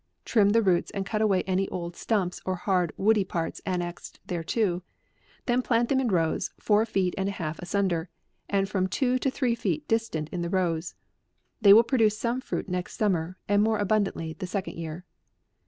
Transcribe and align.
Trim 0.25 0.49
the 0.49 0.63
roots, 0.63 0.89
and 0.89 1.05
cut 1.05 1.21
away 1.21 1.43
any 1.43 1.69
old 1.69 1.95
stumps, 1.95 2.41
or 2.43 2.55
hard, 2.55 2.91
woody 2.97 3.23
parts, 3.23 3.61
annexed 3.67 4.19
thereto; 4.25 4.81
then 5.45 5.61
plant 5.61 5.89
them 5.89 5.99
in 5.99 6.07
rows, 6.07 6.49
four 6.59 6.87
feet 6.87 7.13
and 7.19 7.29
a 7.29 7.33
half 7.33 7.57
asun 7.61 7.89
der, 7.89 8.09
and 8.49 8.67
from 8.67 8.87
two 8.87 9.19
to 9.19 9.29
three 9.29 9.53
feet 9.53 9.87
distant 9.87 10.27
in 10.29 10.41
the 10.41 10.49
rows. 10.49 10.95
They 11.61 11.71
will 11.71 11.83
produce 11.83 12.17
some 12.17 12.41
fruit 12.41 12.67
next 12.67 12.97
summer, 12.97 13.37
and 13.47 13.61
more 13.61 13.77
abundantly 13.77 14.33
the 14.33 14.47
second 14.47 14.75
year." 14.75 15.05